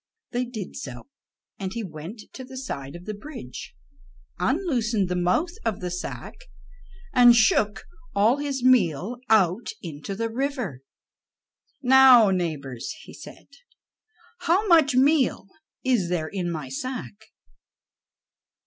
[0.31, 1.09] They did so,
[1.59, 3.75] and he went to the side of the bridge,
[4.39, 6.33] unloosened the mouth of the sack,
[7.13, 7.83] and shook
[8.15, 10.81] all his meal out into the river.
[11.83, 13.45] "Now, neighbors," he said,
[14.39, 15.45] "how much meal
[15.83, 17.25] is there in my sack?"